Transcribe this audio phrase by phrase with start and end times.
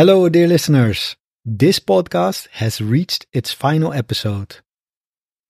[0.00, 1.14] Hello, dear listeners.
[1.44, 4.60] This podcast has reached its final episode.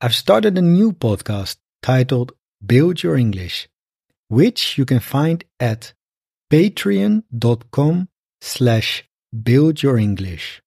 [0.01, 2.33] I've started a new podcast titled
[2.67, 3.69] Build Your English,
[4.27, 5.93] which you can find at
[6.53, 8.09] patreon.com
[8.41, 10.59] slash buildyourenglish.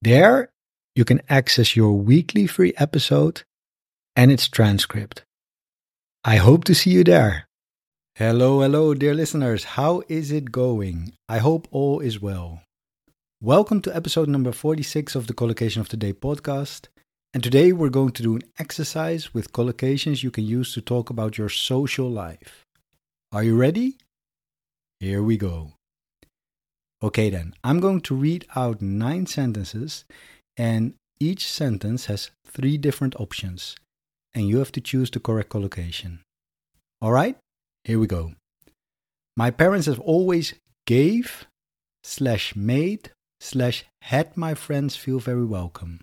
[0.00, 0.50] There,
[0.96, 3.42] you can access your weekly free episode
[4.16, 5.26] and its transcript.
[6.24, 7.48] I hope to see you there.
[8.14, 9.76] Hello, hello, dear listeners.
[9.76, 11.12] How is it going?
[11.28, 12.62] I hope all is well.
[13.40, 16.88] Welcome to episode number 46 of the Collocation of the Day podcast.
[17.32, 21.08] And today we're going to do an exercise with collocations you can use to talk
[21.08, 22.64] about your social life.
[23.30, 23.96] Are you ready?
[24.98, 25.74] Here we go.
[27.00, 30.04] Okay, then, I'm going to read out nine sentences,
[30.56, 33.76] and each sentence has three different options,
[34.34, 36.22] and you have to choose the correct collocation.
[37.00, 37.36] All right,
[37.84, 38.32] here we go.
[39.36, 40.54] My parents have always
[40.86, 41.46] gave
[42.02, 46.00] slash made slash had my friends feel very welcome.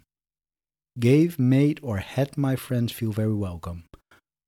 [0.99, 3.85] Gave, made, or had my friends feel very welcome.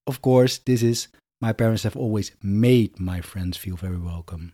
[0.05, 1.09] Of course, this is
[1.41, 4.53] my parents have always made my friends feel very welcome.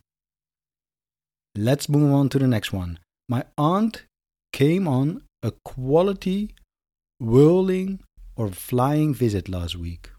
[1.55, 2.97] Let's move on to the next one.
[3.29, 4.05] My aunt
[4.51, 6.55] came on a quality,
[7.19, 7.99] whirling,
[8.35, 10.09] or flying visit last week.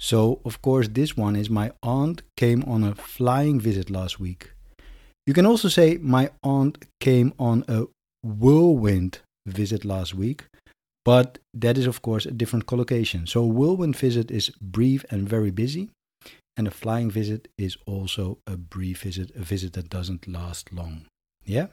[0.00, 4.50] So, of course, this one is my aunt came on a flying visit last week.
[5.26, 7.86] You can also say, My aunt came on a
[8.22, 10.44] whirlwind visit last week,
[11.04, 13.26] but that is, of course, a different collocation.
[13.26, 15.90] So, a whirlwind visit is brief and very busy,
[16.56, 21.06] and a flying visit is also a brief visit, a visit that doesn't last long.
[21.44, 21.66] Yeah?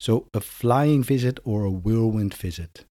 [0.00, 2.84] So, a flying visit or a whirlwind visit.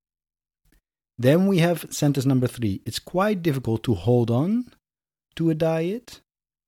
[1.17, 2.81] Then we have sentence number three.
[2.85, 4.71] It's quite difficult to hold on
[5.35, 6.21] to a diet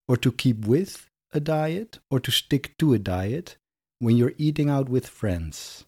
[0.07, 3.57] or to keep with a diet or to stick to a diet
[3.99, 5.85] when you're eating out with friends.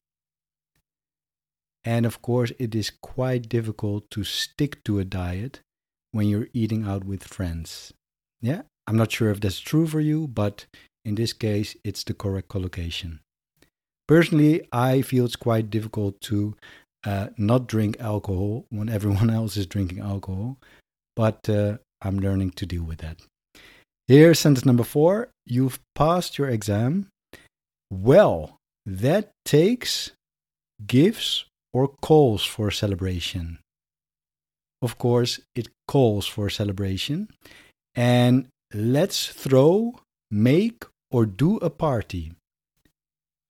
[1.83, 5.61] And of course, it is quite difficult to stick to a diet
[6.11, 7.93] when you're eating out with friends.
[8.41, 10.65] Yeah, I'm not sure if that's true for you, but
[11.03, 13.19] in this case, it's the correct collocation.
[14.07, 16.55] Personally, I feel it's quite difficult to
[17.05, 20.57] uh, not drink alcohol when everyone else is drinking alcohol,
[21.15, 23.19] but uh, I'm learning to deal with that.
[24.07, 27.07] Here's sentence number four You've passed your exam.
[27.91, 30.11] Well, that takes,
[30.85, 33.59] gives, or calls for celebration.
[34.81, 37.29] Of course, it calls for celebration.
[37.95, 39.99] And let's throw,
[40.29, 42.33] make, or do a party.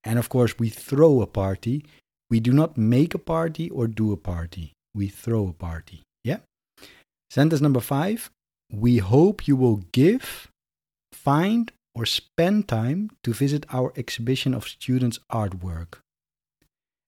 [0.04, 1.84] And of course, we throw a party.
[2.30, 4.72] We do not make a party or do a party.
[4.94, 6.02] We throw a party.
[6.24, 6.38] Yeah?
[7.30, 8.30] Sentence number five
[8.72, 10.48] we hope you will give,
[11.12, 16.00] find, or spend time to visit our exhibition of students' artwork.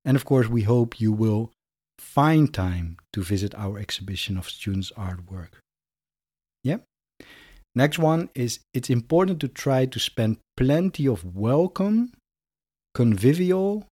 [0.04, 1.52] And of course, we hope you will
[1.98, 5.60] find time to visit our exhibition of students' artwork.
[6.64, 6.78] Yeah?
[7.74, 12.12] Next one is it's important to try to spend plenty of welcome,
[12.94, 13.86] convivial,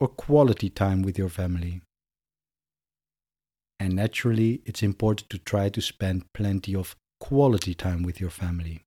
[0.00, 1.82] or quality time with your family.
[3.78, 8.82] And naturally, it's important to try to spend plenty of quality time with your family.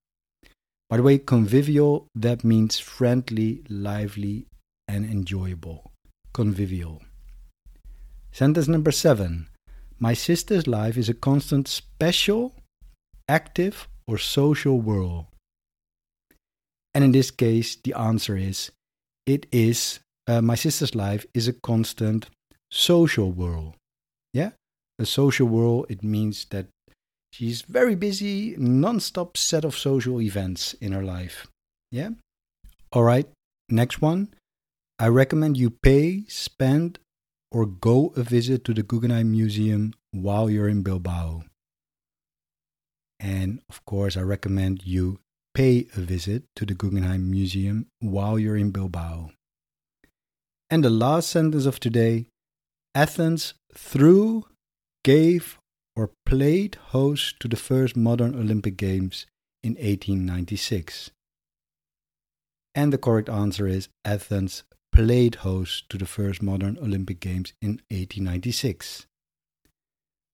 [0.90, 4.48] By the way, convivial, that means friendly, lively,
[4.88, 5.92] and enjoyable.
[6.34, 7.02] Convivial.
[8.32, 9.48] Sentence number seven.
[10.00, 12.56] My sister's life is a constant special,
[13.30, 15.30] active, or social whirl.
[16.94, 18.72] And in this case, the answer is
[19.26, 22.28] it is, uh, my sister's life is a constant
[22.70, 23.76] social whirl.
[24.34, 24.52] Yeah?
[25.00, 26.68] A social whirl, it means that
[27.32, 31.48] she's very busy, non-stop set of social events in her life.
[31.92, 32.10] Yeah?
[32.92, 33.28] All right,
[33.70, 34.30] next one.
[35.00, 37.00] I recommend you pay, spend,
[37.52, 41.44] or go a visit to the Guggenheim Museum while you're in Bilbao.
[43.20, 45.20] And of course, I recommend you
[45.54, 49.32] pay a visit to the Guggenheim Museum while you're in Bilbao.
[50.70, 52.28] And the last sentence of today
[52.94, 54.46] Athens threw,
[55.04, 55.58] gave,
[55.96, 59.26] or played host to the first modern Olympic Games
[59.64, 61.12] in 1896.
[62.74, 67.82] And the correct answer is Athens played host to the first modern Olympic Games in
[67.90, 69.06] 1896.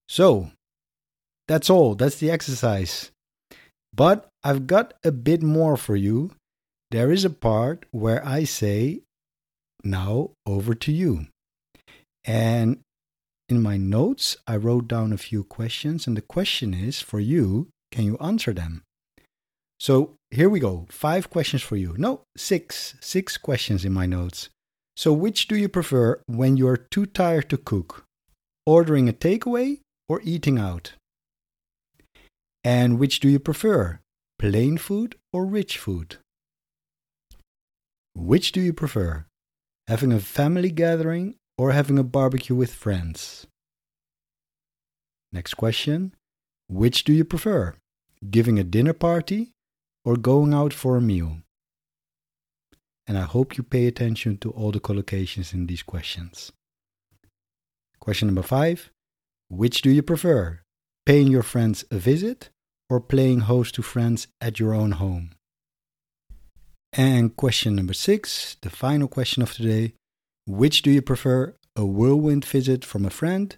[0.09, 0.51] So,
[1.48, 1.95] that's all.
[1.95, 3.12] That's the exercise.
[3.94, 6.31] But I've got a bit more for you.
[6.92, 9.01] There is a part where I say,
[9.83, 11.27] now over to you.
[12.25, 12.80] And
[13.50, 17.70] in my notes, I wrote down a few questions, and the question is for you
[17.92, 18.84] can you answer them?
[19.80, 20.86] So here we go.
[20.90, 21.96] Five questions for you.
[21.98, 22.96] No, six.
[23.00, 24.50] Six questions in my notes.
[24.96, 28.04] So, which do you prefer when you are too tired to cook?
[28.66, 29.80] Ordering a takeaway
[30.10, 30.94] or eating out?
[32.64, 34.00] And which do you prefer?
[34.40, 36.18] Plain food or rich food?
[38.16, 39.26] Which do you prefer?
[39.88, 43.48] Having a family gathering or having a barbecue with friends?
[45.31, 46.13] Next question.
[46.69, 47.75] Which do you prefer?
[48.30, 49.51] Giving a dinner party
[50.06, 51.38] or going out for a meal?
[53.07, 56.51] And I hope you pay attention to all the collocations in these questions.
[58.00, 58.89] Question number five.
[59.50, 60.59] Which do you prefer?
[61.06, 62.50] Paying your friends a visit
[62.89, 65.31] or playing host to friends at your own home?
[66.94, 69.94] And question number six, the final question of today.
[70.48, 71.56] Which do you prefer?
[71.76, 73.56] A whirlwind visit from a friend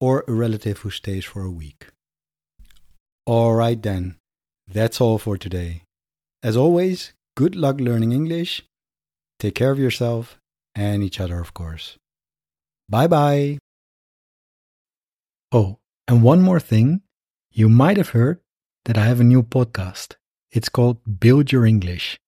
[0.00, 1.86] or a relative who stays for a week?
[3.26, 4.16] All right, then.
[4.66, 5.84] That's all for today.
[6.42, 8.64] As always, good luck learning English.
[9.38, 10.36] Take care of yourself
[10.74, 11.96] and each other, of course.
[12.88, 13.58] Bye bye.
[15.52, 17.02] Oh, and one more thing.
[17.52, 18.40] You might have heard
[18.84, 20.16] that I have a new podcast.
[20.50, 22.18] It's called Build Your English.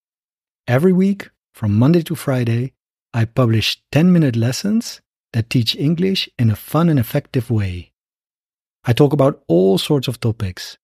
[0.69, 2.75] Every week, from Monday to Friday,
[3.15, 5.01] I publish 10 minute lessons
[5.33, 7.93] that teach English in a fun and effective way.
[8.85, 10.79] I talk about all sorts of topics,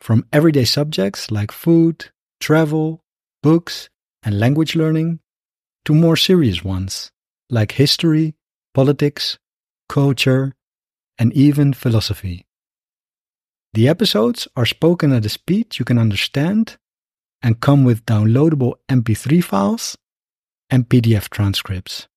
[0.00, 2.10] from everyday subjects like food,
[2.40, 3.02] travel,
[3.42, 3.88] books,
[4.22, 5.20] and language learning,
[5.84, 7.10] to more serious ones
[7.50, 8.34] like history,
[8.72, 9.38] politics,
[9.88, 10.54] culture,
[11.18, 12.46] and even philosophy.
[13.74, 16.76] The episodes are spoken at a speed you can understand
[17.42, 19.96] and come with downloadable MP3 files
[20.72, 22.08] and PDF transcripts.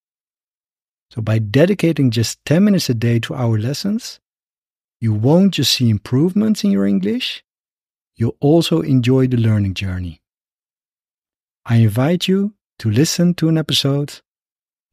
[1.11, 4.19] So, by dedicating just 10 minutes a day to our lessons,
[4.99, 7.43] you won't just see improvements in your English,
[8.15, 10.21] you'll also enjoy the learning journey.
[11.65, 14.21] I invite you to listen to an episode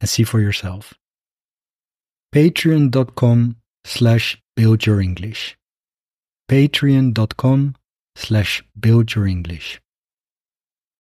[0.01, 0.93] and see for yourself.
[2.33, 5.57] Patreon.com slash build your English.
[6.49, 7.75] Patreon.com
[8.15, 9.82] slash build your English.